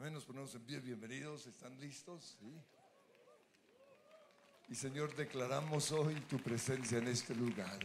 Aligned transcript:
Amén, 0.00 0.14
nos 0.14 0.24
ponemos 0.24 0.54
en 0.54 0.62
pie, 0.62 0.80
bienvenidos, 0.80 1.46
¿están 1.46 1.78
listos? 1.78 2.38
Y 4.70 4.74
Señor, 4.74 5.14
declaramos 5.14 5.92
hoy 5.92 6.14
tu 6.20 6.38
presencia 6.38 6.96
en 6.96 7.08
este 7.08 7.34
lugar. 7.34 7.78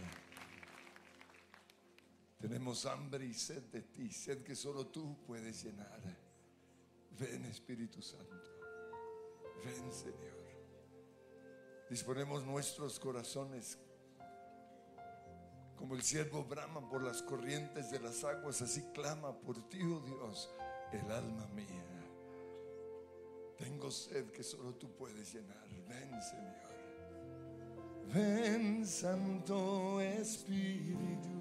Tenemos 2.40 2.86
hambre 2.86 3.26
y 3.26 3.34
sed 3.34 3.64
de 3.64 3.82
ti, 3.82 4.10
sed 4.14 4.46
que 4.46 4.56
solo 4.56 4.88
tú 4.88 5.18
puedes 5.28 5.62
llenar. 5.62 6.00
Ven 7.20 7.44
Espíritu 7.44 8.02
Santo, 8.02 8.34
ven 9.66 9.92
Señor. 9.92 10.38
Disponemos 11.90 12.46
nuestros 12.46 12.98
corazones 12.98 13.78
como 15.76 15.96
el 15.96 16.02
siervo 16.02 16.46
brama 16.46 16.88
por 16.90 17.04
las 17.04 17.22
corrientes 17.22 17.92
de 17.92 18.00
las 18.00 18.24
aguas, 18.24 18.62
así 18.62 18.86
clama 18.94 19.38
por 19.38 19.68
ti, 19.68 19.82
oh 19.84 20.00
Dios, 20.00 20.50
el 20.94 21.12
alma 21.12 21.46
mía. 21.48 21.95
Tengo 23.58 23.90
sed 23.90 24.26
que 24.32 24.44
solo 24.44 24.74
tú 24.76 24.92
puedes 24.92 25.34
llenar. 25.34 25.66
Ven, 25.88 26.22
Señor. 26.22 26.66
Ven, 28.14 28.86
Santo 28.86 30.02
Espíritu. 30.02 31.36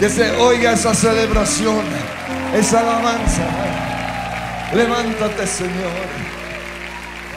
Que 0.00 0.08
se 0.08 0.34
oiga 0.36 0.72
esa 0.72 0.94
celebración, 0.94 1.84
esa 2.54 2.80
alabanza. 2.80 3.42
Levántate, 4.72 5.46
Señor. 5.46 6.08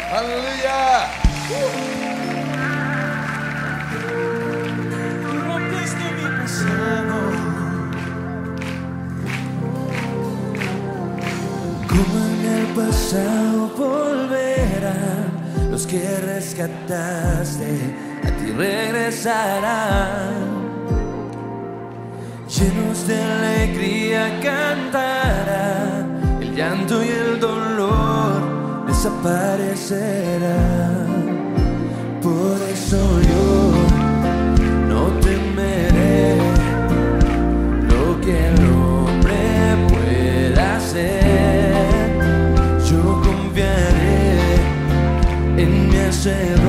Aleluya. 0.09 1.09
Como 11.90 12.18
en 12.18 12.45
el 12.45 12.66
pasado 12.68 13.68
volverán 13.78 15.31
los 15.69 15.85
que 15.85 16.01
rescataste, 16.22 17.94
a 18.25 18.28
ti 18.38 18.53
regresarán. 18.53 20.43
Llenos 22.63 23.00
de 23.07 23.22
alegría 23.22 24.40
cantarán, 24.41 26.40
el 26.41 26.56
llanto 26.56 27.03
y 27.03 27.09
el 27.09 27.38
dolor 27.38 28.85
desaparecerán. 28.88 31.07
Por 32.22 32.62
eso 32.72 33.22
yo 33.22 33.74
no 34.88 35.07
temeré 35.19 36.38
lo 37.91 38.22
que 38.22 38.47
el 38.47 38.66
hombre 38.72 39.75
pueda 39.90 40.78
hacer. 40.78 42.16
Yo 42.90 43.22
confiaré 43.28 44.40
en 45.57 45.90
mi 45.90 45.97
hacedor 45.97 46.62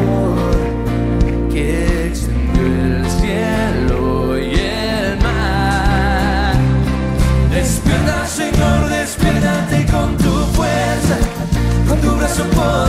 con 12.37 12.84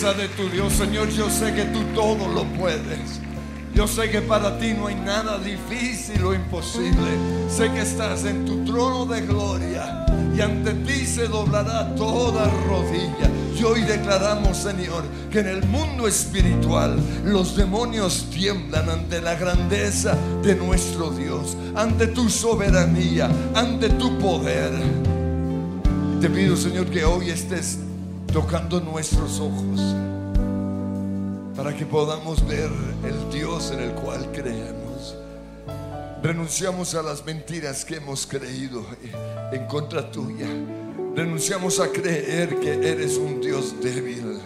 de 0.00 0.28
tu 0.28 0.48
Dios. 0.48 0.72
Señor, 0.72 1.10
yo 1.10 1.28
sé 1.28 1.52
que 1.52 1.64
tú 1.64 1.80
todo 1.94 2.26
lo 2.26 2.44
puedes. 2.58 3.20
Yo 3.74 3.86
sé 3.86 4.10
que 4.10 4.22
para 4.22 4.58
ti 4.58 4.72
no 4.72 4.86
hay 4.86 4.94
nada 4.94 5.38
difícil 5.38 6.24
o 6.24 6.32
imposible. 6.32 7.10
Sé 7.50 7.70
que 7.70 7.82
estás 7.82 8.24
en 8.24 8.46
tu 8.46 8.64
trono 8.64 9.04
de 9.04 9.20
gloria 9.20 10.06
y 10.34 10.40
ante 10.40 10.72
ti 10.72 11.04
se 11.04 11.28
doblará 11.28 11.94
toda 11.96 12.50
rodilla. 12.66 13.30
Y 13.54 13.62
hoy 13.62 13.82
declaramos, 13.82 14.56
Señor, 14.56 15.04
que 15.30 15.40
en 15.40 15.48
el 15.48 15.66
mundo 15.66 16.08
espiritual 16.08 16.98
los 17.26 17.54
demonios 17.54 18.26
tiemblan 18.30 18.88
ante 18.88 19.20
la 19.20 19.34
grandeza 19.34 20.16
de 20.42 20.54
nuestro 20.54 21.10
Dios, 21.10 21.58
ante 21.74 22.06
tu 22.06 22.30
soberanía, 22.30 23.30
ante 23.54 23.90
tu 23.90 24.18
poder. 24.18 24.72
Te 26.22 26.30
pido, 26.30 26.56
Señor, 26.56 26.86
que 26.86 27.04
hoy 27.04 27.28
estés 27.28 27.80
tocando 28.32 28.80
nuestros 28.80 29.40
ojos 29.40 29.80
para 31.56 31.76
que 31.76 31.84
podamos 31.84 32.46
ver 32.46 32.70
el 33.04 33.30
Dios 33.32 33.72
en 33.72 33.80
el 33.80 33.92
cual 33.92 34.30
creemos. 34.30 35.16
Renunciamos 36.22 36.94
a 36.94 37.02
las 37.02 37.24
mentiras 37.24 37.84
que 37.84 37.96
hemos 37.96 38.26
creído 38.26 38.84
en 39.52 39.66
contra 39.66 40.10
tuya. 40.12 40.46
Renunciamos 41.16 41.80
a 41.80 41.88
creer 41.88 42.60
que 42.60 42.72
eres 42.72 43.16
un 43.16 43.40
Dios 43.40 43.74
débil, 43.82 44.38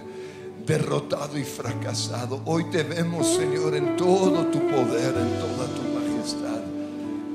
derrotado 0.64 1.36
y 1.36 1.44
fracasado. 1.44 2.40
Hoy 2.46 2.64
te 2.70 2.84
vemos, 2.84 3.26
Señor, 3.34 3.74
en 3.74 3.96
todo 3.96 4.46
tu 4.46 4.60
poder, 4.60 5.14
en 5.14 5.38
toda 5.38 5.66
tu 5.74 5.82
majestad. 5.92 6.62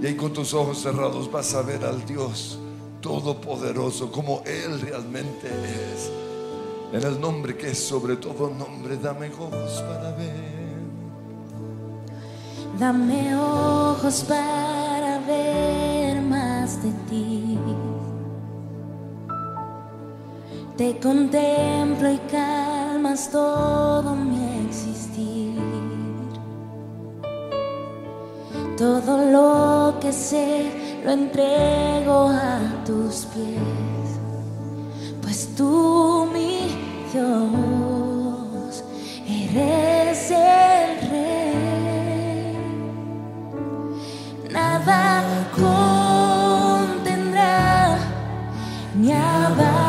Y 0.01 0.07
ahí 0.07 0.15
con 0.15 0.33
tus 0.33 0.53
ojos 0.55 0.81
cerrados 0.81 1.31
vas 1.31 1.53
a 1.53 1.61
ver 1.61 1.85
al 1.85 2.03
Dios 2.05 2.57
todopoderoso 3.01 4.11
como 4.11 4.41
Él 4.45 4.81
realmente 4.81 5.47
es. 5.47 6.28
En 6.91 7.03
el 7.03 7.21
nombre 7.21 7.55
que 7.55 7.69
es 7.69 7.87
sobre 7.87 8.15
todo 8.15 8.49
nombre, 8.49 8.97
dame 8.97 9.29
ojos 9.29 9.83
para 9.87 10.11
ver. 10.15 10.49
Dame 12.79 13.35
ojos 13.35 14.25
para 14.27 15.19
ver 15.19 16.21
más 16.21 16.81
de 16.81 16.91
ti. 17.09 17.57
Te 20.75 20.97
contemplo 20.97 22.09
y 22.09 22.17
calmas 22.31 23.29
todo 23.29 24.15
mi 24.15 24.65
existir. 24.65 25.59
Todo 28.77 29.17
lo 29.31 29.99
que 29.99 30.13
sé 30.13 31.01
lo 31.03 31.11
entrego 31.11 32.29
a 32.29 32.83
tus 32.85 33.25
pies. 33.25 34.09
Pues 35.21 35.53
tú, 35.55 36.28
Dios, 37.11 38.83
eres 39.27 40.31
el 40.31 41.09
rey. 41.09 42.55
Nada 44.51 45.23
contendrá 46.95 47.97
ni 48.95 49.11
abarcará 49.11 49.88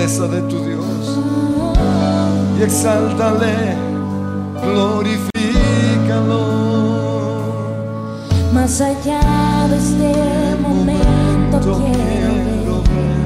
grandeza 0.00 0.28
de 0.28 0.40
tu 0.42 0.64
Dios. 0.64 1.18
Y 2.58 2.62
exáltale, 2.62 3.76
glorifícalo. 4.62 6.40
Más 8.52 8.80
allá 8.80 9.68
de 9.68 9.76
este 9.76 10.56
momento 10.62 11.60
quiero 11.60 12.82
ver. 12.82 13.20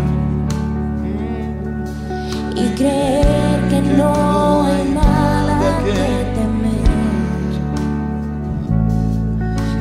y 2.57 2.69
creer 2.77 3.69
que 3.69 3.81
no 3.97 4.63
hay 4.65 4.85
nada 4.95 5.79
que 5.85 6.03
temer, 6.37 6.85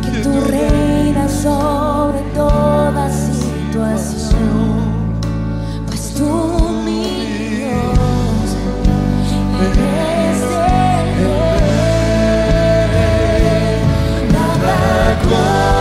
que 0.02 0.12
tú 0.24 0.32
reinas 0.50 1.32
sobre 1.32 2.22
toda 2.34 3.10
situación, 3.12 4.73
contendrá 15.34 15.73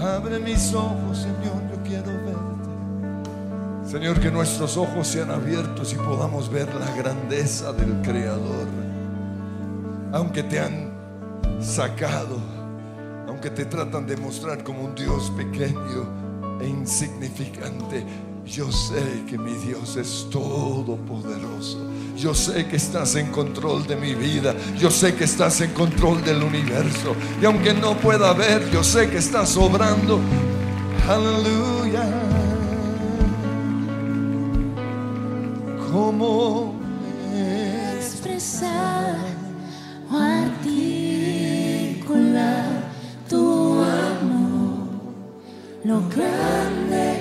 Abre 0.00 0.38
mis 0.38 0.74
ojos, 0.74 1.18
Señor, 1.18 1.62
yo 1.70 1.82
quiero 1.84 2.12
verte. 2.24 3.90
Señor, 3.90 4.20
que 4.20 4.30
nuestros 4.30 4.76
ojos 4.76 5.06
sean 5.06 5.30
abiertos 5.30 5.92
y 5.92 5.96
podamos 5.96 6.50
ver 6.50 6.68
la 6.74 6.94
grandeza 6.96 7.72
del 7.72 8.02
Creador. 8.02 8.66
Aunque 10.12 10.42
te 10.42 10.60
han 10.60 10.92
sacado, 11.60 12.36
aunque 13.26 13.50
te 13.50 13.64
tratan 13.64 14.06
de 14.06 14.16
mostrar 14.16 14.62
como 14.62 14.82
un 14.82 14.94
Dios 14.94 15.32
pequeño 15.36 16.60
e 16.60 16.68
insignificante, 16.68 18.04
yo 18.44 18.70
sé 18.70 19.24
que 19.28 19.38
mi 19.38 19.54
Dios 19.54 19.96
es 19.96 20.28
todopoderoso. 20.30 21.78
Yo 22.16 22.34
sé 22.34 22.66
que 22.66 22.76
estás 22.76 23.14
en 23.16 23.30
control 23.30 23.86
de 23.86 23.94
mi 23.94 24.14
vida. 24.14 24.54
Yo 24.78 24.90
sé 24.90 25.14
que 25.14 25.24
estás 25.24 25.60
en 25.60 25.72
control 25.72 26.24
del 26.24 26.42
universo. 26.42 27.14
Y 27.42 27.44
aunque 27.44 27.74
no 27.74 27.94
pueda 27.98 28.32
ver, 28.32 28.70
yo 28.70 28.82
sé 28.82 29.10
que 29.10 29.18
estás 29.18 29.54
obrando. 29.58 30.18
Aleluya. 31.06 32.04
Como 35.92 36.74
expresar 37.98 39.16
o 40.10 40.16
articular 40.16 40.86
tu 43.28 43.74
amor, 43.74 44.88
lo 45.84 46.00
grande 46.08 47.15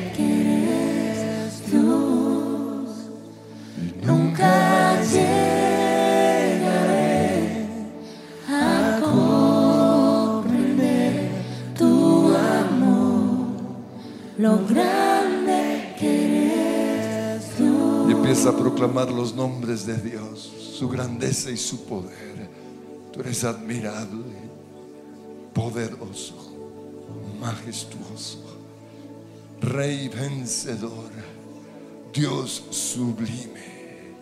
lo 14.46 14.60
grande 14.68 15.96
que 16.00 16.12
eres. 17.34 17.46
Y 17.60 18.12
empieza 18.12 18.50
a 18.50 18.56
proclamar 18.56 19.10
los 19.10 19.34
nombres 19.34 19.88
de 19.88 19.98
Dios, 19.98 20.52
su 20.78 20.88
grandeza 20.88 21.50
y 21.50 21.58
su 21.58 21.84
poder. 21.86 22.48
Tú 23.12 23.22
eres 23.22 23.44
admirable, 23.44 24.36
poderoso, 25.52 26.36
majestuoso, 27.40 28.44
Rey 29.62 30.10
vencedor, 30.10 31.10
Dios 32.14 32.66
sublime, 32.70 34.14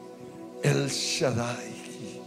el 0.64 0.88
Shaddai, 0.88 2.22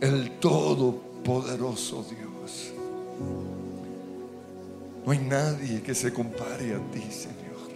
el 0.00 0.32
todopoderoso 0.40 2.04
Dios. 2.10 2.72
No 5.04 5.12
hay 5.12 5.18
nadie 5.18 5.82
que 5.82 5.94
se 5.94 6.12
compare 6.12 6.74
a 6.74 6.78
ti, 6.90 7.02
Señor. 7.10 7.73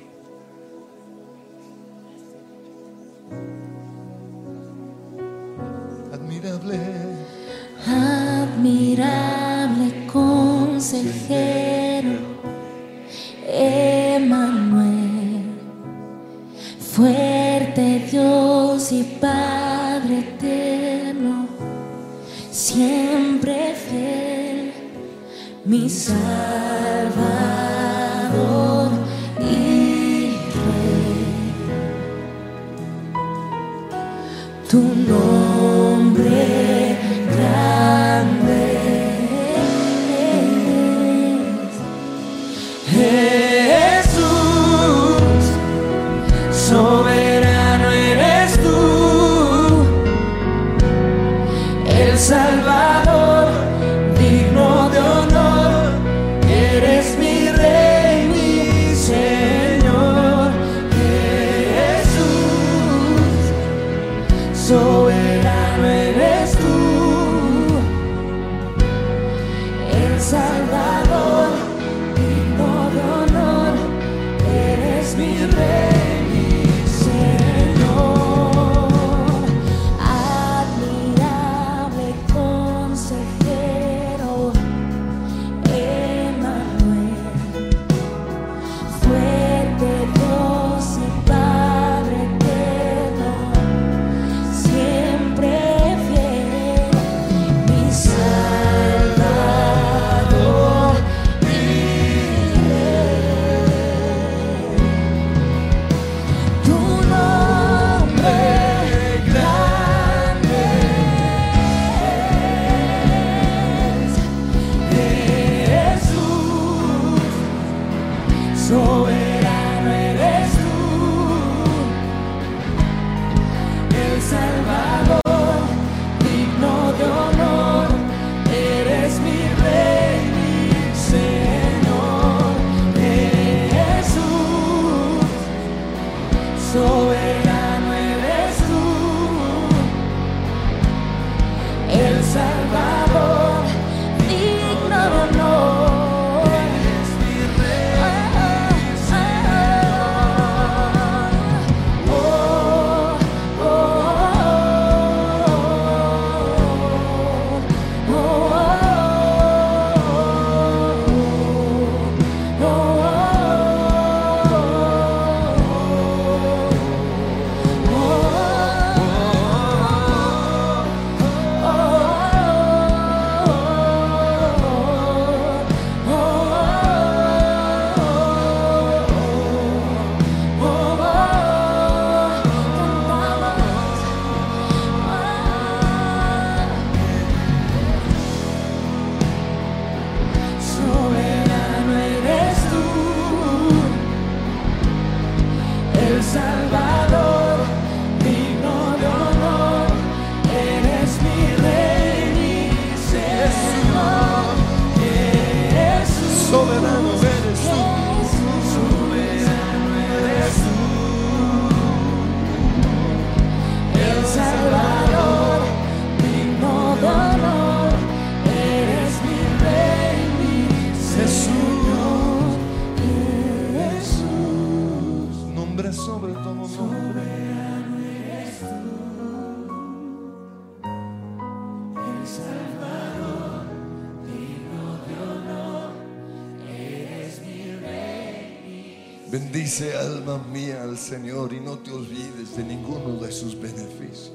Bendice 239.38 239.96
alma 239.96 240.36
mía 240.52 240.82
al 240.82 240.98
Señor 240.98 241.52
y 241.52 241.60
no 241.60 241.78
te 241.78 241.92
olvides 241.92 242.56
de 242.56 242.64
ninguno 242.64 243.24
de 243.24 243.30
sus 243.30 243.56
beneficios. 243.56 244.32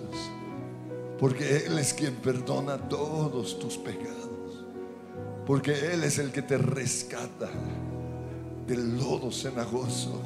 Porque 1.20 1.66
Él 1.66 1.78
es 1.78 1.94
quien 1.94 2.16
perdona 2.16 2.78
todos 2.78 3.60
tus 3.60 3.78
pecados. 3.78 4.64
Porque 5.46 5.92
Él 5.92 6.06
es 6.06 6.20
el 6.20 6.32
que 6.32 6.42
te 6.42 6.58
rescata 6.58 7.50
del 8.66 8.98
lodo 8.98 9.30
cenagoso, 9.30 10.22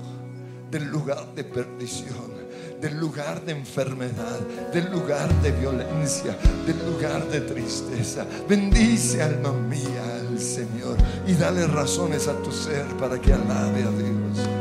del 0.70 0.86
lugar 0.86 1.34
de 1.34 1.44
perdición, 1.44 2.32
del 2.80 3.00
lugar 3.00 3.44
de 3.44 3.54
enfermedad, 3.54 4.40
del 4.72 4.92
lugar 4.92 5.28
de 5.42 5.54
violencia, 5.54 6.38
del 6.68 6.78
lugar 6.86 7.28
de 7.30 7.42
tristeza. 7.42 8.28
Bendice 8.48 9.24
alma 9.24 9.54
mía 9.54 10.20
al 10.20 10.40
Señor 10.40 10.98
y 11.26 11.34
dale 11.34 11.66
razones 11.66 12.28
a 12.28 12.38
tu 12.44 12.52
ser 12.52 12.86
para 13.00 13.20
que 13.20 13.34
alabe 13.34 13.82
a 13.82 13.90
Dios. 13.90 14.57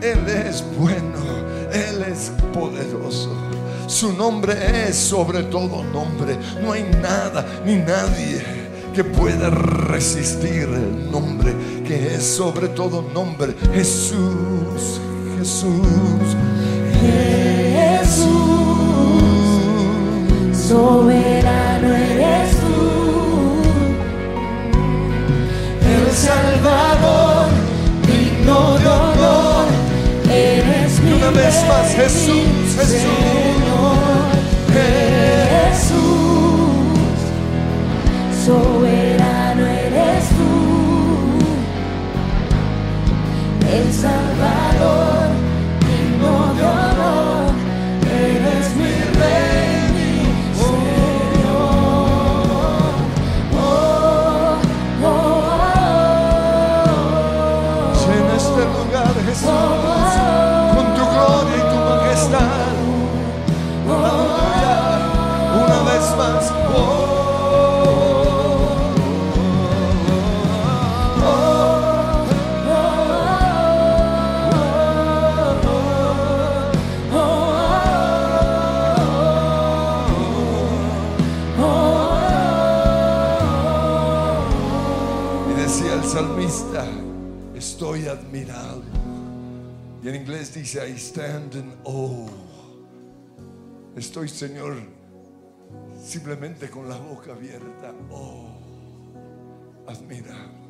Él 0.00 0.28
es 0.28 0.64
bueno, 0.78 1.18
Él 1.72 2.04
es 2.10 2.32
poderoso. 2.52 3.30
Su 3.86 4.12
nombre 4.12 4.88
es 4.88 4.96
sobre 4.96 5.44
todo 5.44 5.82
nombre. 5.84 6.38
No 6.62 6.72
hay 6.72 6.84
nada 7.02 7.44
ni 7.64 7.76
nadie 7.76 8.42
que 8.94 9.04
pueda 9.04 9.50
resistir 9.50 10.64
el 10.64 11.10
nombre 11.10 11.54
que 11.88 12.14
es 12.14 12.22
sobre 12.22 12.68
todo 12.68 13.02
nombre. 13.14 13.54
Jesús, 13.72 15.00
Jesús, 15.38 16.36
Jesús. 17.00 18.28
Soberano 20.68 21.94
eres 21.94 22.50
tú, 22.60 23.62
el 25.80 26.10
Salvador, 26.12 27.46
digno 28.06 28.78
de 28.78 28.86
honor, 28.86 29.57
una 31.18 31.30
vez 31.30 31.54
más, 31.66 31.94
Jesús, 31.94 32.76
Jesús. 32.76 33.02
Jesús. 35.72 35.98
Soberano 38.46 39.66
eres 39.66 40.24
tú, 40.38 41.38
el 43.66 43.92
Y 66.18 66.20
decía 85.54 85.94
el 85.94 86.02
salmista, 86.02 86.84
estoy 87.54 88.08
admirado. 88.08 88.82
Y 90.02 90.08
en 90.08 90.16
inglés 90.16 90.52
dice, 90.52 90.88
I 90.88 90.96
stand 90.98 91.54
in 91.54 91.72
awe. 91.84 92.26
Estoy, 93.94 94.28
Señor, 94.28 94.97
simplemente 96.02 96.70
con 96.70 96.88
la 96.88 96.96
boca 96.96 97.32
abierta. 97.32 97.94
Oh, 98.10 98.48
admirable. 99.86 100.68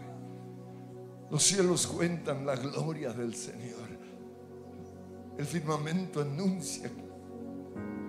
Los 1.31 1.43
cielos 1.43 1.87
cuentan 1.87 2.47
la 2.47 2.57
gloria 2.57 3.13
del 3.13 3.35
Señor. 3.35 3.89
El 5.37 5.47
firmamento 5.47 6.23
anuncia 6.23 6.91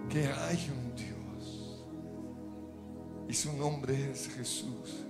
que 0.10 0.25
hay 0.25 0.71
un 0.71 0.95
Dios. 0.95 1.86
Y 3.27 3.34
su 3.34 3.53
nombre 3.53 4.12
es 4.12 4.29
Jesús. 4.29 5.05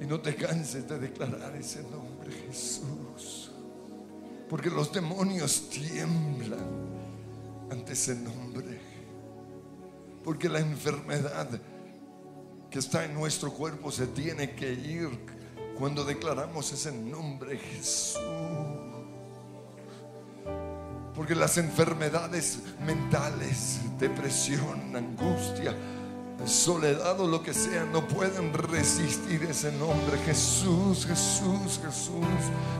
Y 0.00 0.04
no 0.04 0.20
te 0.20 0.34
canses 0.34 0.86
de 0.86 0.98
declarar 0.98 1.56
ese 1.56 1.82
nombre, 1.84 2.30
Jesús. 2.46 3.50
Porque 4.48 4.68
los 4.68 4.92
demonios 4.92 5.70
tiemblan 5.70 6.68
ante 7.70 7.94
ese 7.94 8.14
nombre. 8.16 8.85
Porque 10.26 10.48
la 10.48 10.58
enfermedad 10.58 11.48
que 12.68 12.80
está 12.80 13.04
en 13.04 13.14
nuestro 13.14 13.52
cuerpo 13.52 13.92
se 13.92 14.08
tiene 14.08 14.56
que 14.56 14.72
ir 14.72 15.08
cuando 15.78 16.04
declaramos 16.04 16.72
ese 16.72 16.90
nombre, 16.90 17.56
Jesús. 17.56 18.18
Porque 21.14 21.36
las 21.36 21.58
enfermedades 21.58 22.58
mentales, 22.84 23.78
depresión, 24.00 24.96
angustia, 24.96 25.76
soledad 26.44 27.18
o 27.20 27.26
lo 27.26 27.42
que 27.42 27.54
sea, 27.54 27.84
no 27.84 28.06
pueden 28.06 28.52
resistir 28.52 29.42
ese 29.44 29.72
nombre. 29.72 30.18
Jesús, 30.24 31.06
Jesús, 31.06 31.80
Jesús. 31.84 32.14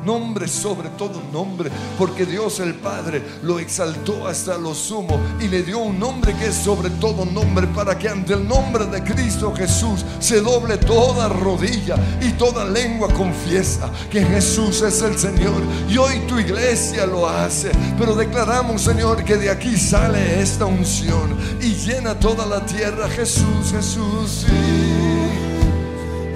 Nombre 0.05 0.47
sobre 0.47 0.89
todo 0.91 1.21
nombre, 1.33 1.71
porque 1.99 2.27
Dios 2.27 2.61
el 2.61 2.75
Padre 2.75 3.23
lo 3.43 3.59
exaltó 3.59 4.29
hasta 4.29 4.57
lo 4.57 4.75
sumo 4.75 5.19
y 5.41 5.49
le 5.49 5.63
dio 5.63 5.79
un 5.79 5.99
nombre 5.99 6.35
que 6.35 6.49
es 6.49 6.55
sobre 6.55 6.91
todo 6.91 7.25
nombre, 7.25 7.67
para 7.69 7.99
que 7.99 8.09
ante 8.09 8.35
el 8.35 8.47
nombre 8.47 8.87
de 8.87 9.03
Cristo 9.03 9.53
Jesús 9.55 10.05
se 10.21 10.41
doble 10.41 10.77
toda 10.77 11.29
rodilla 11.29 11.97
y 12.21 12.33
toda 12.33 12.65
lengua 12.65 13.09
confiesa 13.15 13.91
que 14.11 14.25
Jesús 14.25 14.83
es 14.83 15.03
el 15.03 15.19
Señor. 15.19 15.63
Y 15.89 15.97
hoy 15.97 16.21
tu 16.29 16.39
iglesia 16.39 17.07
lo 17.07 17.29
hace, 17.29 17.71
pero 17.99 18.15
declaramos, 18.15 18.83
Señor, 18.83 19.25
que 19.25 19.37
de 19.37 19.51
aquí 19.51 19.77
sale 19.77 20.41
esta 20.41 20.67
unción 20.67 21.37
y 21.61 21.75
llena 21.75 22.19
toda 22.19 22.47
la 22.47 22.65
tierra. 22.65 23.09
Jesús, 23.09 23.46
Jesús, 23.71 24.47
sí. 24.47 25.37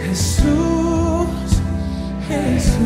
Jesús, 0.06 1.26
Jesús, 2.28 2.78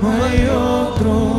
no 0.00 0.10
hay 0.10 0.48
otro 0.48 1.31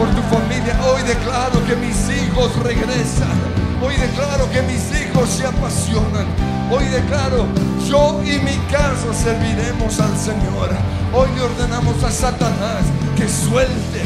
por 0.00 0.08
tu 0.14 0.22
familia. 0.34 0.74
Hoy 0.82 1.02
declaro 1.02 1.62
que 1.66 1.76
mis 1.76 2.08
hijos 2.08 2.56
regresan. 2.64 3.36
Hoy 3.82 3.94
declaro 3.96 4.50
que 4.50 4.62
mis 4.62 4.82
hijos 4.98 5.28
se 5.28 5.46
apasionan. 5.46 6.26
Hoy 6.70 6.86
declaro, 6.86 7.46
yo 7.86 8.18
y 8.24 8.38
mi 8.38 8.56
casa 8.72 9.12
serviremos 9.12 10.00
al 10.00 10.16
Señor. 10.16 10.70
Hoy 11.12 11.28
le 11.36 11.42
ordenamos 11.42 12.02
a 12.02 12.10
Satanás 12.10 12.84
que 13.14 13.28
suelte 13.28 14.02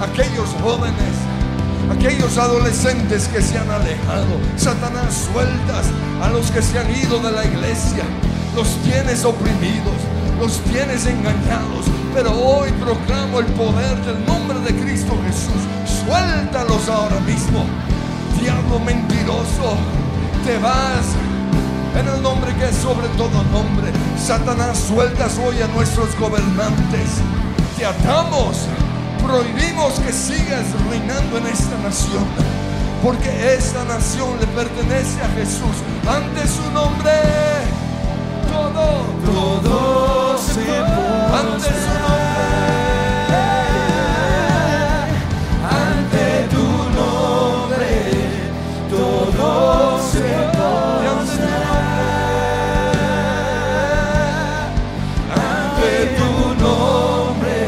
aquellos 0.00 0.48
jóvenes, 0.62 1.14
aquellos 1.90 2.38
adolescentes 2.38 3.28
que 3.28 3.42
se 3.42 3.58
han 3.58 3.70
alejado. 3.70 4.40
Satanás, 4.56 5.28
sueltas 5.30 5.86
a 6.22 6.30
los 6.30 6.50
que 6.50 6.62
se 6.62 6.78
han 6.78 6.90
ido 6.96 7.18
de 7.18 7.32
la 7.32 7.44
iglesia. 7.44 8.04
Los 8.54 8.68
tienes 8.82 9.26
oprimidos, 9.26 9.98
los 10.40 10.58
tienes 10.60 11.04
engañados. 11.04 11.84
Pero 12.16 12.32
hoy 12.32 12.72
proclamo 12.80 13.40
el 13.40 13.46
poder 13.48 13.94
del 14.06 14.24
nombre 14.24 14.58
de 14.60 14.74
Cristo 14.80 15.12
Jesús. 15.26 15.60
Suéltalos 16.00 16.88
ahora 16.88 17.20
mismo. 17.20 17.66
diablo 18.40 18.78
mentiroso, 18.78 19.76
te 20.42 20.56
vas. 20.56 21.04
En 21.94 22.08
el 22.08 22.22
nombre 22.22 22.54
que 22.54 22.70
es 22.70 22.76
sobre 22.76 23.06
todo 23.18 23.44
nombre, 23.52 23.92
Satanás, 24.18 24.78
sueltas 24.88 25.38
hoy 25.46 25.60
a 25.60 25.66
nuestros 25.68 26.18
gobernantes. 26.18 27.20
Te 27.76 27.84
atamos, 27.84 28.64
prohibimos 29.22 30.00
que 30.00 30.10
sigas 30.10 30.64
reinando 30.88 31.36
en 31.36 31.46
esta 31.48 31.76
nación, 31.82 32.24
porque 33.02 33.28
esta 33.56 33.84
nación 33.84 34.40
le 34.40 34.46
pertenece 34.46 35.20
a 35.20 35.28
Jesús. 35.36 35.76
Ante 36.08 36.48
su 36.48 36.64
nombre, 36.72 37.12
todo, 38.50 39.04
Todo 39.26 40.38
se 40.38 40.60
ante 40.60 41.15
su 41.36 41.44
nombre. 41.44 42.16
ante 45.82 46.26
tu 46.50 46.66
nombre, 46.98 47.92
todo 48.90 50.00
se 50.00 50.28
Y 51.02 51.06
ante 55.34 55.92
tu 56.16 56.30
nombre, 56.64 57.60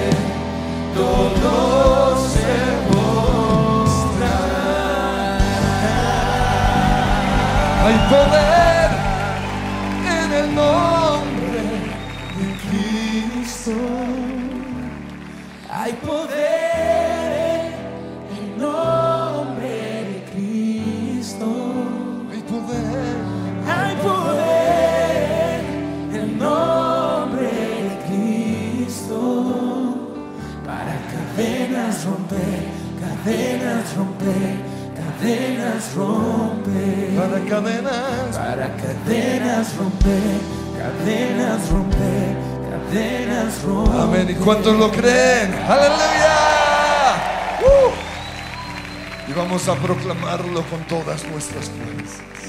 todo 0.95 2.17
se 2.17 2.53
poder 8.09 8.58
cadenas. 37.49 38.37
Para 38.37 38.77
cadenas 38.77 39.77
romper, 39.77 40.41
cadenas 40.79 41.71
romper, 41.71 42.37
cadenas 42.71 43.63
romper. 43.63 44.01
Amén. 44.01 44.31
¿Y 44.31 44.35
cuántos 44.35 44.77
lo 44.77 44.91
creen? 44.91 45.55
Aleluya. 45.55 46.37
¡Uh! 47.61 49.31
Y 49.31 49.33
vamos 49.33 49.69
a 49.69 49.75
proclamarlo 49.75 50.63
con 50.65 50.81
todas 50.85 51.25
nuestras 51.27 51.71
fuerzas. 51.71 52.48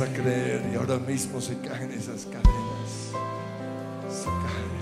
A 0.00 0.06
creer 0.06 0.62
y 0.72 0.76
ahora 0.76 0.98
mismo 0.98 1.40
se 1.40 1.56
caen 1.58 1.92
esas 1.92 2.24
cadenas. 2.24 3.12
Se 4.08 4.24
caen. 4.24 4.74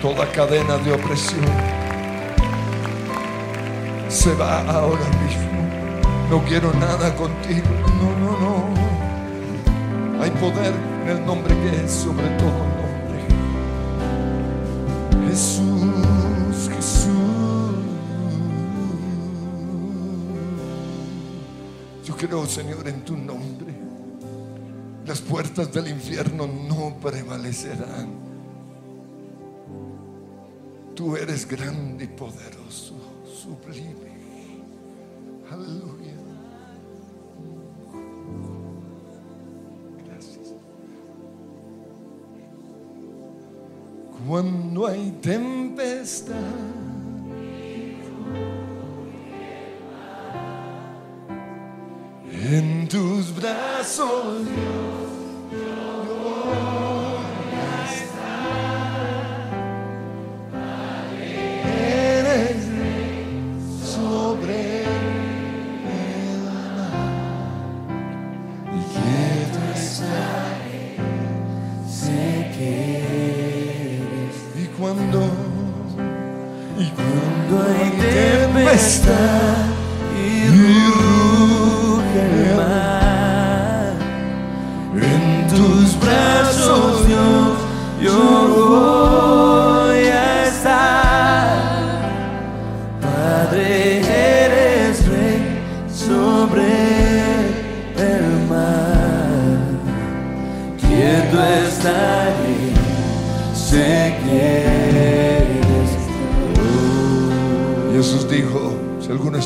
Toda 0.00 0.30
cadena 0.30 0.76
de 0.78 0.92
opresión 0.92 1.44
se 4.08 4.34
va 4.34 4.60
ahora 4.70 5.04
mismo. 5.24 5.50
No 6.30 6.44
quiero 6.44 6.72
nada 6.74 7.14
contigo. 7.16 7.66
No, 8.00 8.16
no, 8.20 8.38
no. 8.38 10.22
Hay 10.22 10.30
poder 10.30 10.72
en 11.04 11.08
el 11.16 11.26
nombre 11.26 11.54
que 11.54 11.84
es 11.84 11.90
sobre 11.90 12.28
todo 12.38 12.58
nombre. 12.80 13.22
Jesús, 15.28 15.91
creo, 22.26 22.46
Señor, 22.46 22.86
en 22.86 23.04
tu 23.04 23.16
nombre. 23.16 23.74
Las 25.06 25.20
puertas 25.20 25.72
del 25.72 25.88
infierno 25.88 26.46
no 26.46 26.96
prevalecerán. 27.00 28.08
Tú 30.94 31.16
eres 31.16 31.48
grande 31.48 32.04
y 32.04 32.08
poderoso, 32.08 32.94
sublime. 33.26 34.12
Aleluya. 35.50 35.91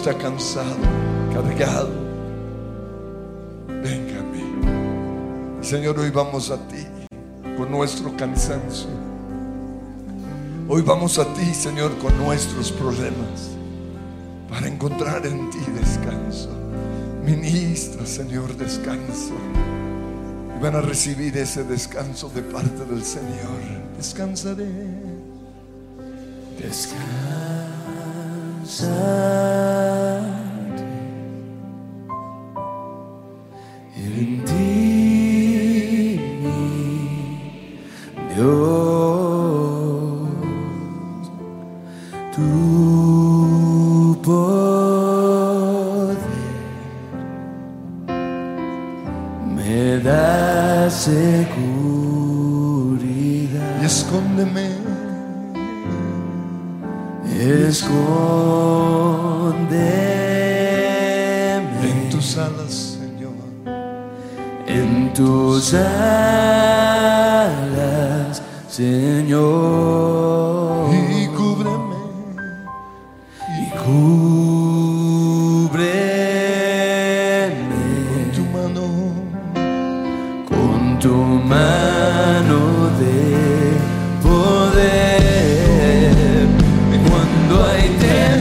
Está 0.08 0.22
cansado, 0.22 0.76
cargado, 1.32 1.90
venga. 3.82 4.22
Señor, 5.60 5.98
hoy 5.98 6.10
vamos 6.10 6.52
a 6.52 6.68
ti 6.68 6.86
con 7.56 7.72
nuestro 7.72 8.16
cansancio. 8.16 8.86
Hoy 10.68 10.82
vamos 10.82 11.18
a 11.18 11.24
ti, 11.34 11.52
Señor, 11.52 11.98
con 11.98 12.16
nuestros 12.18 12.70
problemas 12.70 13.50
para 14.48 14.68
encontrar 14.68 15.26
en 15.26 15.50
ti 15.50 15.58
descanso. 15.76 16.50
Ministra, 17.24 18.06
Señor, 18.06 18.56
descanso. 18.56 19.34
Y 20.56 20.62
van 20.62 20.76
a 20.76 20.82
recibir 20.82 21.36
ese 21.36 21.64
descanso 21.64 22.28
de 22.28 22.42
parte 22.42 22.84
del 22.84 23.02
Señor. 23.02 23.58
Descansaré. 23.96 24.70
descansaré 26.62 29.55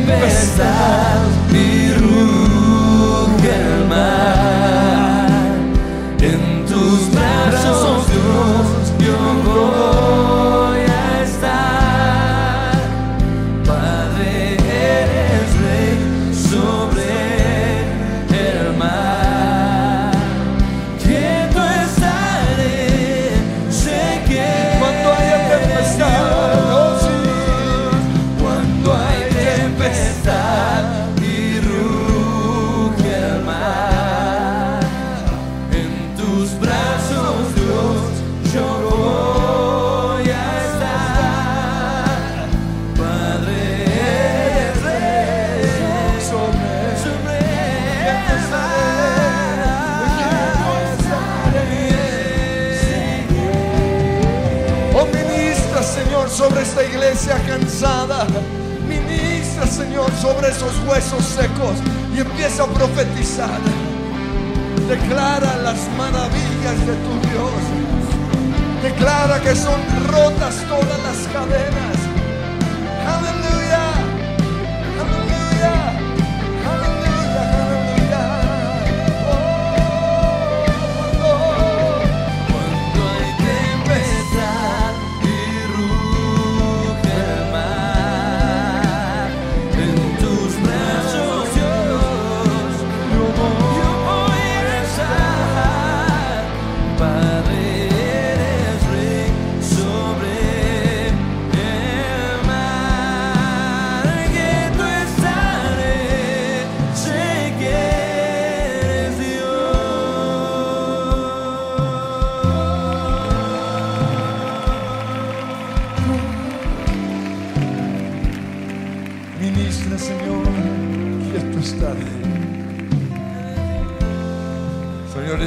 tempestad 0.05 1.25
y 1.51 1.93
ruge 1.93 2.54
sobre 60.21 60.49
esos 60.49 60.73
huesos 60.87 61.23
secos 61.25 61.75
y 62.15 62.19
empieza 62.19 62.63
a 62.63 62.67
profetizar. 62.67 63.59
Declara 64.87 65.57
las 65.63 65.79
maravillas 65.97 66.79
de 66.85 66.95
tu 67.03 67.13
Dios. 67.29 67.61
Declara 68.83 69.41
que 69.41 69.55
son 69.55 69.79
rotas 70.11 70.55
todas 70.69 70.99
las 71.03 71.27
cadenas. 71.33 71.84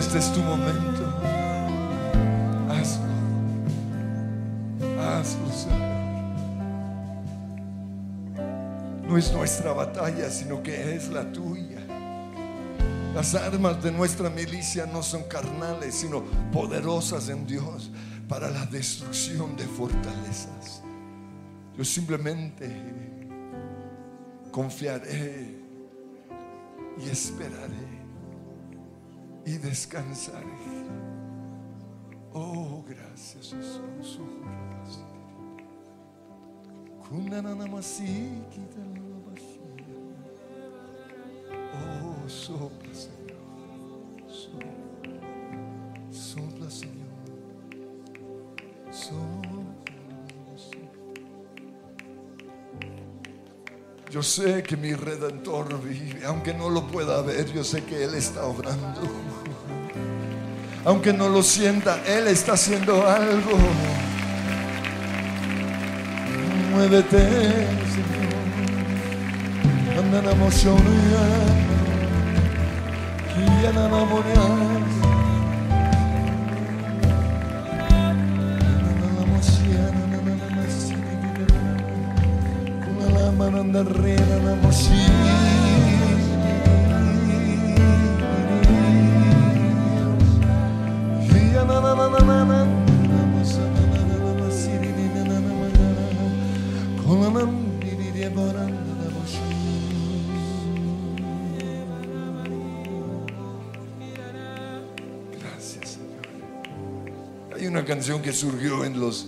Este 0.09 0.21
es 0.21 0.33
tu 0.33 0.41
momento. 0.41 1.05
Hazlo. 2.71 3.05
Hazlo, 5.03 5.53
Señor. 5.53 5.79
No 9.07 9.19
es 9.19 9.31
nuestra 9.35 9.75
batalla, 9.75 10.31
sino 10.31 10.63
que 10.63 10.95
es 10.95 11.11
la 11.11 11.31
tuya. 11.31 11.81
Las 13.15 13.35
armas 13.35 13.83
de 13.83 13.93
nuestra 13.93 14.31
milicia 14.31 14.87
no 14.87 15.03
son 15.03 15.25
carnales, 15.25 15.97
sino 15.97 16.23
poderosas 16.53 17.29
en 17.29 17.47
Dios 17.47 17.91
para 18.31 18.49
la 18.49 18.65
destrucción 18.65 19.57
de 19.59 19.65
fortalezas. 19.65 20.83
Yo 21.77 21.85
simplemente 21.85 22.71
confiaré 24.51 25.55
y 26.99 27.11
esperaré 27.11 27.88
y 29.49 29.57
descansaré. 29.57 30.45
Oh, 32.35 32.85
gracias 32.87 33.55
Jesús. 33.55 34.21
Oh, 41.73 42.29
sopla, 42.29 42.95
Señor. 42.95 43.39
Sopla, 44.29 45.13
sopla 46.11 46.71
Señor. 46.71 47.09
Sopla. 48.91 49.58
Yo 54.11 54.23
sé 54.23 54.63
que 54.63 54.75
mi 54.75 54.95
redentor 54.95 55.83
vive, 55.83 56.25
aunque 56.25 56.55
no 56.55 56.71
lo 56.71 56.87
pueda 56.87 57.21
ver, 57.21 57.53
yo 57.53 57.63
sé 57.63 57.85
que 57.85 58.05
Él 58.05 58.15
está 58.15 58.45
obrando. 58.45 59.03
Aunque 60.87 61.13
no 61.13 61.29
lo 61.29 61.43
sienta, 61.43 62.03
Él 62.07 62.27
está 62.29 62.55
haciendo 62.55 63.07
algo. 63.07 63.59
Muévete, 66.73 67.19
Señor. 67.19 68.19
Hay 107.55 107.67
una 107.67 107.85
canción 107.85 108.23
que 108.23 108.33
surgió 108.33 108.85
en 108.85 109.01
los 109.01 109.27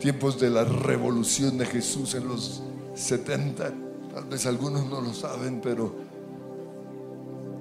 tiempos 0.00 0.40
de 0.40 0.48
la 0.48 0.64
revolución 0.64 1.58
de 1.58 1.66
Jesús 1.66 2.14
en 2.14 2.26
los 2.26 2.62
70. 2.98 3.72
Tal 4.14 4.24
vez 4.24 4.46
algunos 4.46 4.86
no 4.86 5.00
lo 5.00 5.12
saben, 5.12 5.60
pero 5.60 5.94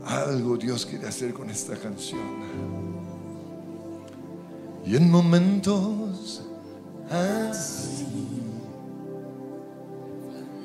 algo 0.05 0.57
Dios 0.57 0.85
quiere 0.85 1.07
hacer 1.07 1.33
con 1.33 1.49
esta 1.49 1.75
canción. 1.75 2.21
Y 4.85 4.95
en 4.95 5.11
momentos 5.11 6.43
así 7.09 7.87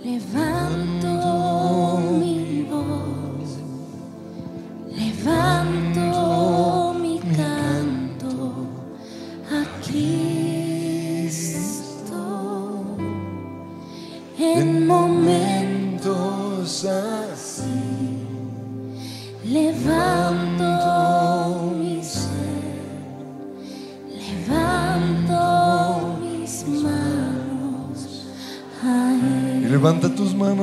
Levanto 0.05 1.09
mi 2.19 2.67
voz, 2.69 3.59
levanto 4.91 5.62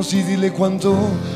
tus 0.09 0.59
manos 0.59 1.28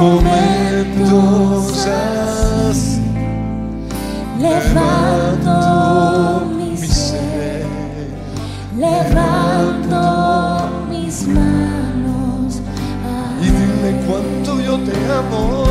momentos 0.00 1.86
así, 2.70 3.00
levanto 4.38 5.54
mi 6.56 6.76
ser. 6.76 7.64
Levanto 8.78 10.68
mis 10.90 11.26
manos. 11.28 12.60
Y 13.40 13.44
dile 13.44 13.90
cuánto 14.06 14.60
yo 14.60 14.78
te 14.80 14.92
amo, 15.12 15.64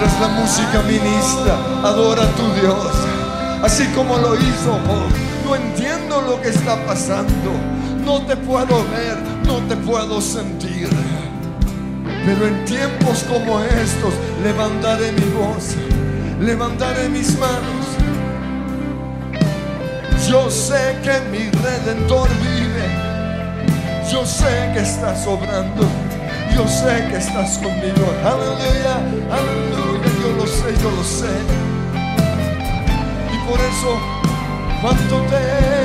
mientras 0.00 0.20
la 0.20 0.28
música 0.28 0.82
ministra, 0.82 1.58
adora 1.82 2.22
a 2.22 2.30
tu 2.36 2.52
Dios, 2.60 2.92
así 3.62 3.84
como 3.96 4.16
lo 4.18 4.34
hizo. 4.36 4.78
No 5.44 5.56
entiendo 5.56 6.20
lo 6.22 6.40
que 6.40 6.50
está 6.50 6.76
pasando, 6.86 7.50
no 8.04 8.22
te 8.22 8.36
puedo 8.36 8.84
ver, 8.90 9.18
no 9.44 9.58
te 9.66 9.76
puedo 9.76 10.20
sentir. 10.20 10.88
Pero 12.24 12.46
en 12.46 12.64
tiempos 12.64 13.24
como 13.24 13.60
estos, 13.60 14.14
levantaré 14.42 15.12
mi 15.12 15.30
voz, 15.30 15.74
levantaré 16.40 17.08
mis 17.08 17.36
manos. 17.38 17.86
Yo 20.28 20.50
sé 20.50 20.98
que 21.02 21.20
mi 21.30 21.50
redentor 21.50 22.28
vive. 22.40 24.12
Yo 24.12 24.24
sé 24.24 24.70
que 24.74 24.80
estás 24.80 25.26
obrando. 25.26 26.07
Yo 26.58 26.66
sé 26.66 27.06
que 27.08 27.18
estás 27.18 27.56
conmigo. 27.58 28.04
Aleluya, 28.24 28.96
aleluya. 29.30 30.10
Yo 30.20 30.28
lo 30.36 30.44
sé, 30.44 30.74
yo 30.82 30.90
lo 30.90 31.04
sé. 31.04 31.30
Y 33.32 33.48
por 33.48 33.60
eso, 33.60 33.96
cuánto 34.82 35.22
te 35.30 35.77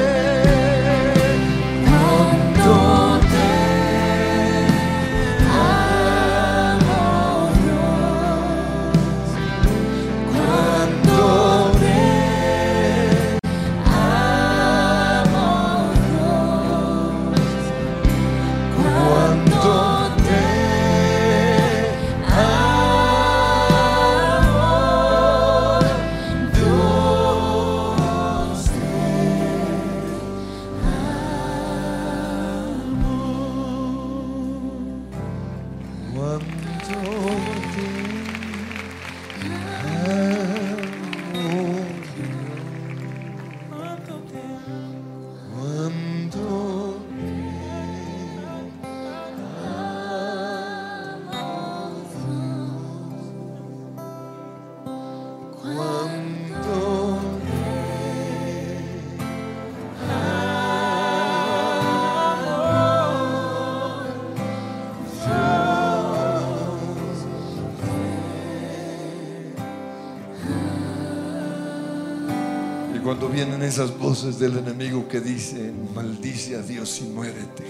vienen 73.34 73.64
esas 73.64 73.98
voces 73.98 74.38
del 74.38 74.60
enemigo 74.60 75.08
que 75.08 75.20
dicen, 75.20 75.90
maldice 75.96 76.56
a 76.56 76.62
Dios 76.62 77.02
y 77.02 77.06
muérete, 77.06 77.64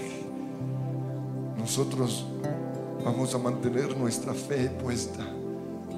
nosotros 1.56 2.26
vamos 3.02 3.34
a 3.34 3.38
mantener 3.38 3.96
nuestra 3.96 4.34
fe 4.34 4.68
puesta 4.68 5.26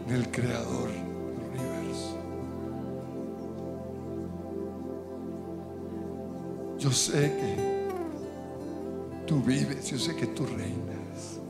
en 0.06 0.14
el 0.14 0.30
Creador 0.30 0.88
del 0.88 1.50
universo. 1.50 2.16
Yo 6.78 6.92
sé 6.92 7.32
que 7.36 7.56
tú 9.26 9.42
vives, 9.42 9.90
yo 9.90 9.98
sé 9.98 10.14
que 10.14 10.28
tú 10.28 10.46
reinas, 10.46 11.40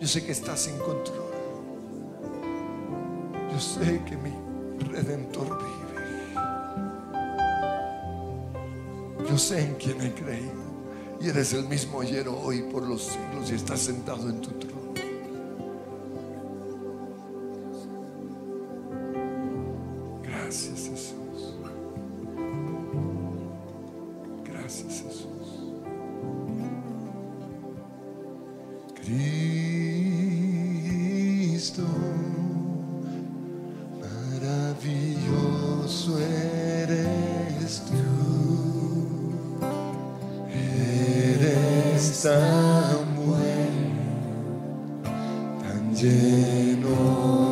yo 0.00 0.08
sé 0.08 0.24
que 0.24 0.32
estás 0.32 0.66
en 0.68 0.78
control, 0.78 1.26
yo 3.52 3.60
sé 3.60 4.00
que 4.06 4.16
mi 4.16 4.32
redentor 4.78 5.58
vive. 5.58 5.75
Sé 9.38 9.60
en 9.60 9.74
quién 9.74 10.00
he 10.00 10.14
creído. 10.14 10.64
Y 11.20 11.28
eres 11.28 11.52
el 11.52 11.66
mismo 11.66 12.00
ayer, 12.00 12.26
hoy, 12.26 12.62
por 12.62 12.82
los 12.82 13.02
siglos 13.02 13.50
y 13.50 13.54
estás 13.54 13.80
sentado 13.80 14.30
en 14.30 14.40
tu 14.40 14.50
trono. 14.50 14.65
Senhor. 46.66 47.45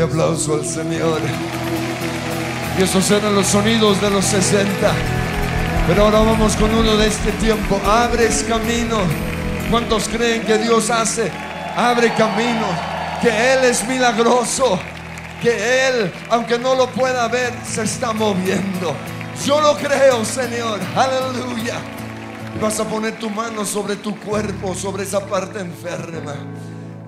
Fuerte 0.00 0.02
aplauso 0.02 0.54
al 0.54 0.64
Señor. 0.64 1.20
Y 2.78 2.82
esos 2.82 3.10
eran 3.10 3.34
los 3.34 3.46
sonidos 3.46 4.00
de 4.00 4.10
los 4.10 4.24
60. 4.24 4.68
Pero 5.86 6.04
ahora 6.04 6.20
vamos 6.20 6.54
con 6.56 6.72
uno 6.74 6.96
de 6.96 7.08
este 7.08 7.32
tiempo. 7.32 7.80
Abres 7.86 8.44
camino. 8.48 8.98
¿Cuántos 9.70 10.08
creen 10.08 10.42
que 10.42 10.58
Dios 10.58 10.90
hace? 10.90 11.30
Abre 11.76 12.12
camino. 12.14 12.66
Que 13.20 13.28
Él 13.28 13.64
es 13.64 13.86
milagroso. 13.86 14.78
Que 15.42 15.88
Él, 15.88 16.12
aunque 16.30 16.58
no 16.58 16.74
lo 16.74 16.86
pueda 16.88 17.28
ver, 17.28 17.52
se 17.64 17.82
está 17.82 18.12
moviendo. 18.12 18.94
Yo 19.44 19.60
lo 19.60 19.76
creo, 19.76 20.24
Señor. 20.24 20.80
Aleluya. 20.94 21.78
Vas 22.60 22.78
a 22.80 22.84
poner 22.84 23.18
tu 23.18 23.30
mano 23.30 23.64
sobre 23.64 23.96
tu 23.96 24.18
cuerpo, 24.18 24.74
sobre 24.74 25.04
esa 25.04 25.20
parte 25.20 25.60
enferma. 25.60 26.34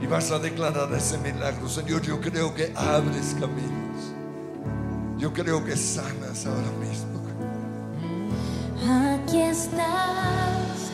Y 0.03 0.07
vas 0.07 0.31
a 0.33 0.39
declarar 0.39 0.93
ese 0.93 1.17
milagro. 1.19 1.69
Señor, 1.69 2.03
yo 2.03 2.21
creo 2.21 2.53
que 2.53 2.73
abres 2.77 3.37
caminos. 3.39 4.13
Yo 5.17 5.33
creo 5.33 5.65
que 5.65 5.77
sanas 5.77 6.45
ahora 6.45 6.73
mismo. 6.81 7.13
Aquí 8.85 9.41
estás, 9.41 10.91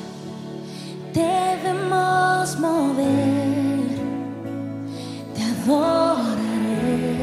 debemos 1.15 2.61
mover, 2.61 3.99
te 5.35 5.43
adoraré, 5.43 7.17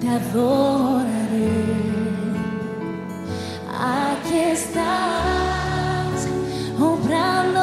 te 0.00 0.08
adoraré. 0.08 1.60
Aquí 3.78 4.38
estás, 4.38 6.26
obrando 6.80 7.60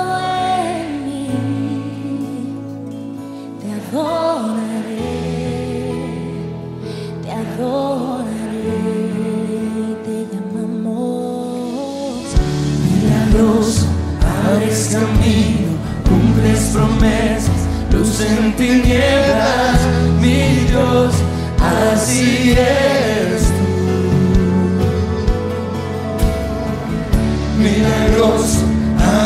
Milagroso, 27.57 28.65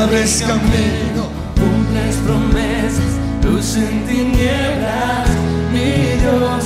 abres 0.03 0.41
camino, 0.41 1.27
cumples 1.55 2.15
promesas, 2.25 3.10
luz 3.51 3.75
en 3.75 4.05
tinieblas, 4.05 5.29
mi 5.73 5.89
Dios, 6.21 6.63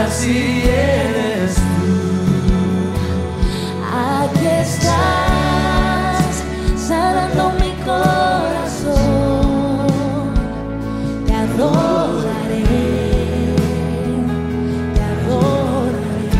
así 0.00 0.62
eres 0.64 1.54
tú. 1.54 1.62
Aquí 3.92 4.46
estás, 4.46 6.32
sanando 6.76 7.44
mi 7.60 7.72
corazón. 7.84 9.06
Te 11.26 11.34
adoraré, 11.34 12.64
te 14.94 15.02
adoraré. 15.14 16.30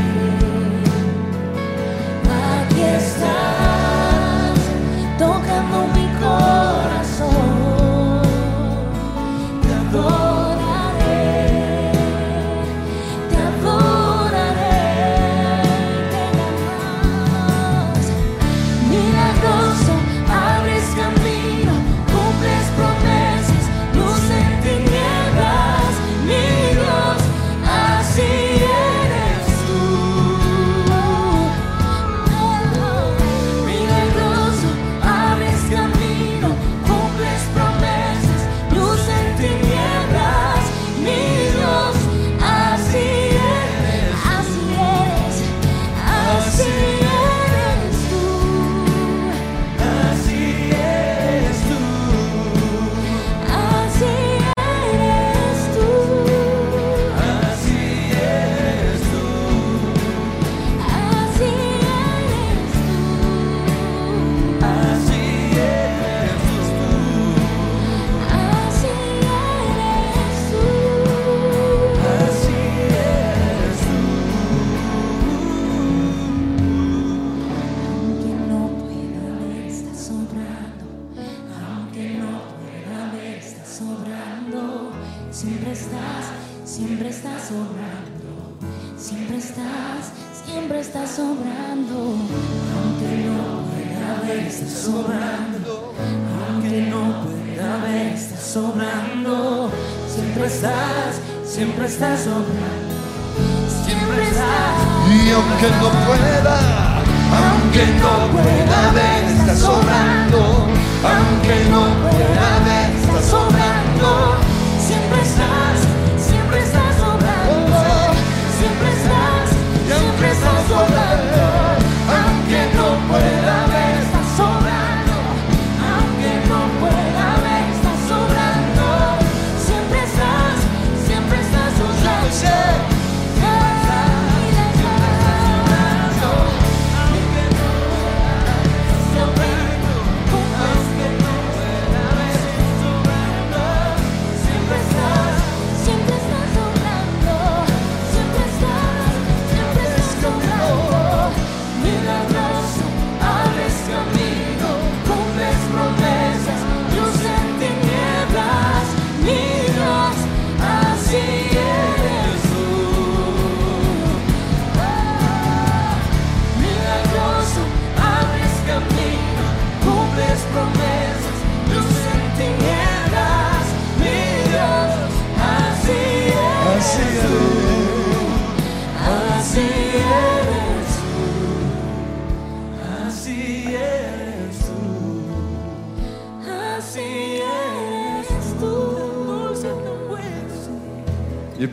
Aquí 2.54 2.82
estás, 3.00 4.56
tocando 5.18 5.78
mi 5.94 6.06
corazón. 6.20 6.43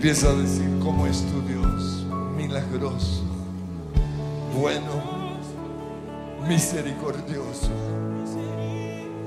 Empieza 0.02 0.32
a 0.32 0.34
decir, 0.34 0.68
¿cómo 0.82 1.06
es 1.06 1.22
tu 1.28 1.43
Dios? 1.43 2.08
Milagroso. 2.36 3.22
bueno, 4.60 4.89
misericordioso, 6.49 7.70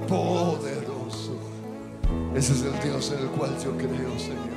poderoso. 0.09 1.39
Ese 2.35 2.55
es 2.55 2.63
el 2.63 2.73
Dios 2.83 3.13
en 3.17 3.23
el 3.23 3.29
cual 3.29 3.57
yo 3.63 3.71
creo, 3.77 4.19
Señor. 4.19 4.49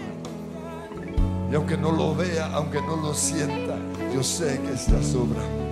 Y 1.52 1.56
aunque 1.56 1.78
no 1.78 1.92
lo 1.92 2.16
vea, 2.16 2.48
aunque 2.48 2.82
no 2.82 2.96
lo 2.96 3.14
sienta, 3.14 3.78
yo 4.12 4.24
sé 4.24 4.60
que 4.62 4.74
está 4.74 5.04
sobrando. 5.04 5.68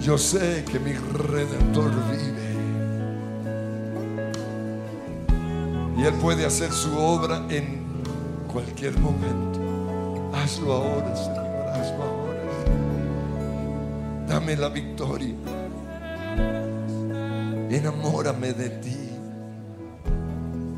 Yo 0.00 0.16
sé 0.16 0.64
que 0.64 0.80
mi 0.80 0.94
redentor 0.94 1.92
vive. 2.10 2.40
Y 5.98 6.04
Él 6.04 6.14
puede 6.14 6.46
hacer 6.46 6.72
su 6.72 6.96
obra 6.96 7.44
en 7.50 7.79
cualquier 8.52 8.98
momento. 8.98 9.60
Hazlo 10.34 10.72
ahora, 10.72 11.16
Señor, 11.16 11.68
hazlo 11.68 12.02
ahora. 12.02 12.40
Dame 14.26 14.56
la 14.56 14.68
victoria. 14.68 15.34
Enamórame 17.70 18.52
de 18.52 18.70
ti. 18.70 19.10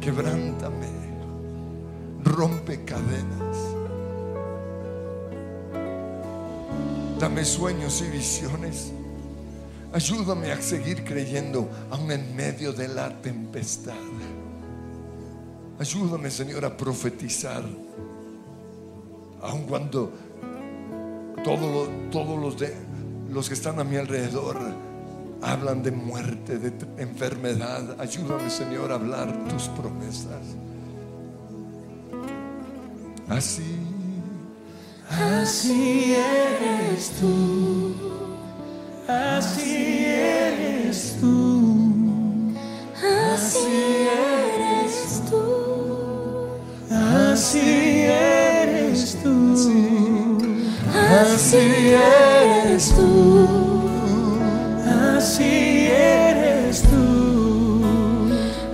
Quebrántame. 0.01 0.89
Rompe 2.25 2.85
cadenas. 2.85 3.57
Dame 7.19 7.45
sueños 7.45 8.03
y 8.03 8.11
visiones. 8.11 8.93
Ayúdame 9.93 10.51
a 10.53 10.61
seguir 10.61 11.05
creyendo 11.05 11.69
aún 11.91 12.11
en 12.11 12.35
medio 12.35 12.73
de 12.73 12.89
la 12.89 13.21
tempestad. 13.21 13.95
Ayúdame, 15.83 16.31
Señor, 16.31 16.65
a 16.65 16.77
profetizar. 16.77 17.65
Aun 19.43 19.63
cuando 19.65 20.13
todos 21.43 22.39
los, 22.41 22.57
los 23.29 23.49
que 23.49 23.55
están 23.55 23.81
a 23.81 23.85
mi 23.85 23.97
alrededor 23.97 24.59
hablan 25.43 25.83
de 25.83 25.91
muerte, 25.91 26.61
de 26.61 26.73
enfermedad. 27.03 27.97
Ayúdame, 27.99 28.49
Señor, 28.49 28.93
a 28.93 28.95
hablar 28.95 29.49
tus 29.49 29.65
promesas. 29.71 30.55
Así, 33.29 33.77
Así 35.11 36.15
eres 36.15 37.11
tú, 37.21 37.93
así 39.09 40.05
eres 40.07 41.17
tú, 41.21 41.42
así 51.53 51.95
eres 51.95 52.95
tú, 52.95 53.47
así 55.19 55.87
eres 55.87 56.83
tú, 56.83 57.85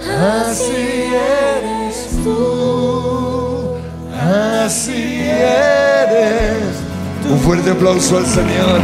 así 0.00 1.10
eres 1.12 2.08
tú. 2.22 3.74
así 4.14 5.22
eres. 5.22 6.76
Un 7.28 7.40
fuerte 7.40 7.72
aplauso 7.72 8.18
al 8.18 8.26
Señor. 8.26 8.80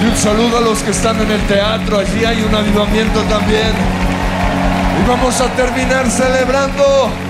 Y 0.00 0.06
un 0.06 0.16
saludo 0.16 0.58
a 0.58 0.60
los 0.60 0.78
que 0.84 0.92
están 0.92 1.20
en 1.20 1.30
el 1.32 1.40
teatro. 1.48 1.98
Allí 1.98 2.24
hay 2.24 2.40
un 2.40 2.54
avivamiento 2.54 3.20
también. 3.22 3.72
Y 5.02 5.08
vamos 5.08 5.40
a 5.40 5.46
terminar 5.56 6.08
celebrando. 6.08 7.25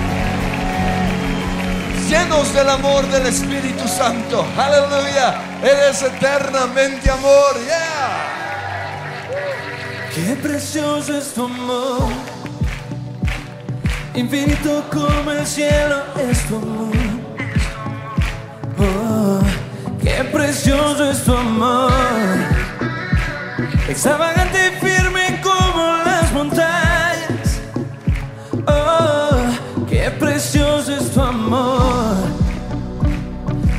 Llenos 2.07 2.53
del 2.53 2.69
amor 2.69 3.05
del 3.07 3.27
Espíritu 3.27 3.87
Santo. 3.87 4.45
Aleluya. 4.57 5.35
Eres 5.61 6.01
eternamente 6.01 7.09
amor. 7.11 7.55
Yeah. 7.65 8.37
Qué 10.17 10.35
precioso 10.35 11.15
es 11.15 11.31
tu 11.35 11.45
amor, 11.45 12.09
infinito 14.15 14.83
como 14.91 15.29
el 15.29 15.45
cielo 15.45 15.97
es 16.19 16.43
tu 16.47 16.55
amor. 16.55 16.95
Oh, 18.79 19.39
qué 20.01 20.23
precioso 20.23 21.11
es 21.11 21.23
tu 21.23 21.37
amor, 21.37 21.91
extravagante 23.87 24.46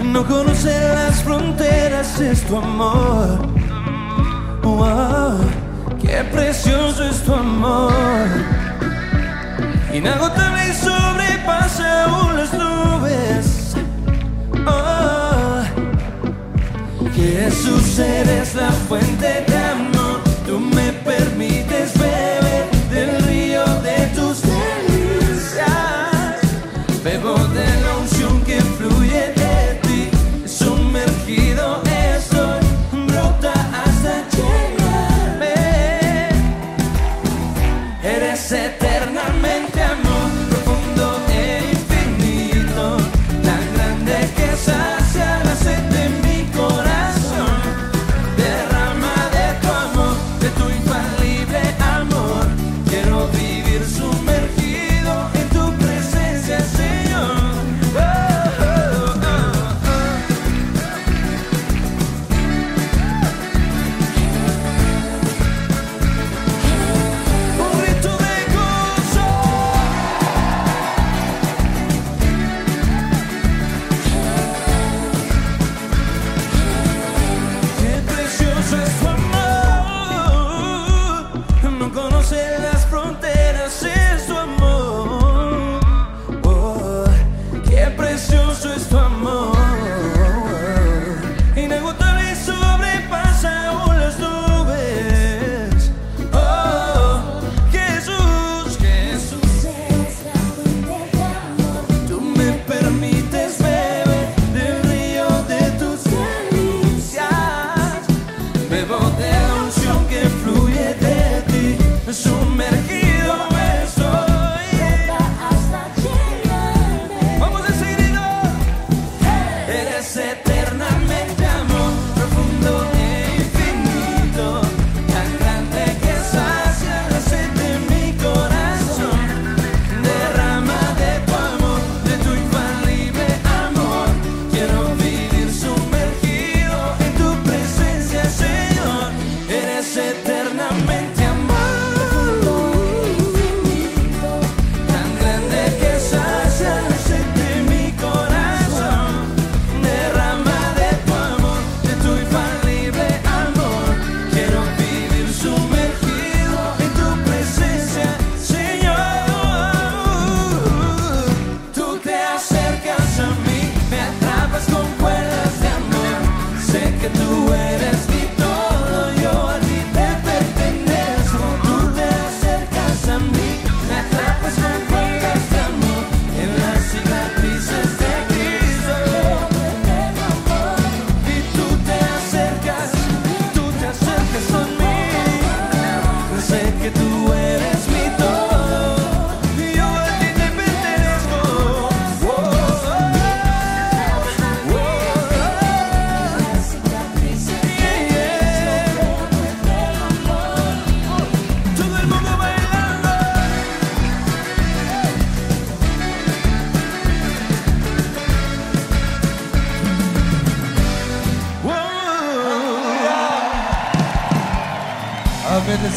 no 0.05 0.27
conoce 0.27 0.81
las 0.95 1.23
fronteras, 1.23 2.19
es 2.21 2.43
tu 2.45 2.57
amor. 2.57 3.47
Wow, 4.63 5.39
qué 6.01 6.25
precioso 6.33 7.05
es 7.05 7.23
tu 7.23 7.35
amor. 7.35 7.93
Inagotable 9.93 10.69
y 10.69 10.75
sobrepasa 10.75 12.05
aún 12.05 12.37
las 12.37 12.53
nubes. 12.55 13.75
Oh, 14.67 15.63
Jesús, 17.15 17.99
eres 17.99 18.55
la 18.55 18.71
fuente 18.71 19.45
de 19.47 19.57
amor. 19.57 20.08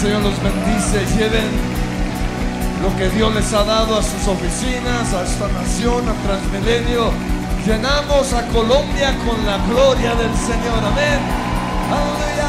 Señor 0.02 0.24
los 0.24 0.41
bendice. 0.41 1.06
Lleven 1.16 1.47
lo 2.82 2.97
que 2.97 3.08
Dios 3.16 3.36
les 3.36 3.54
ha 3.54 3.64
dado 3.64 3.99
a 3.99 4.02
sus 4.02 4.28
oficinas, 4.28 5.14
a 5.14 5.24
esta 5.24 5.47
nación, 5.49 6.10
a 6.10 6.14
Transmilenio. 6.26 7.12
Llenamos 7.64 8.34
a 8.34 8.47
Colombia 8.47 9.16
con 9.24 9.45
la 9.45 9.60
gloria 9.68 10.16
del 10.16 10.36
Señor. 10.36 10.80
Amén. 10.84 11.20
Aleluya. 11.91 12.41